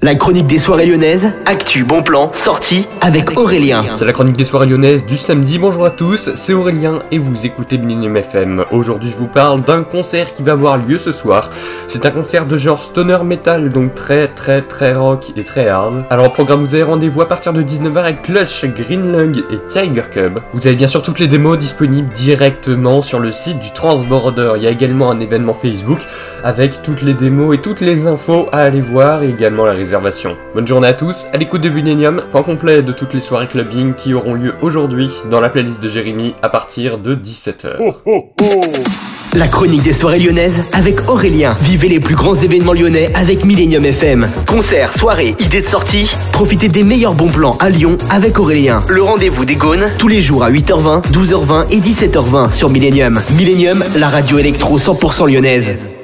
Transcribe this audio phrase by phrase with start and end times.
[0.00, 3.84] La chronique des soirées lyonnaises, actu, bon plan, sortie avec Aurélien.
[3.90, 5.58] C'est la chronique des soirées lyonnaises du samedi.
[5.58, 8.64] Bonjour à tous, c'est Aurélien et vous écoutez Millennium FM.
[8.70, 11.50] Aujourd'hui, je vous parle d'un concert qui va avoir lieu ce soir.
[11.88, 16.04] C'est un concert de genre stoner metal, donc très très très rock et très hard.
[16.10, 19.58] Alors au programme, vous avez rendez-vous à partir de 19h avec Clutch, Green Lung et
[19.66, 20.38] Tiger Cub.
[20.52, 24.52] Vous avez bien sûr toutes les démos disponibles directement sur le site du Transborder.
[24.58, 26.02] Il y a également un événement Facebook
[26.44, 29.74] avec toutes les démos et toutes les infos à aller voir et également la
[30.54, 33.94] Bonne journée à tous, à l'écoute de Millennium, point complet de toutes les soirées clubbing
[33.94, 37.76] qui auront lieu aujourd'hui dans la playlist de Jérémy à partir de 17h.
[39.34, 41.56] La chronique des soirées lyonnaises avec Aurélien.
[41.62, 44.28] Vivez les plus grands événements lyonnais avec Millennium FM.
[44.46, 46.14] Concerts, soirées, idées de sortie.
[46.32, 48.82] Profitez des meilleurs bons plans à Lyon avec Aurélien.
[48.88, 53.20] Le rendez-vous des Gaunes tous les jours à 8h20, 12h20 et 17h20 sur Millennium.
[53.36, 55.97] Millennium, la radio électro 100% lyonnaise.